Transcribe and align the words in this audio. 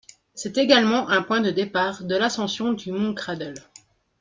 C'est 0.33 0.57
également 0.57 1.09
un 1.09 1.21
point 1.21 1.41
de 1.41 1.51
départ 1.51 2.03
de 2.05 2.15
l'ascension 2.15 2.73
du 2.73 2.91
Mont 2.91 3.13
Cradle. 3.13 3.53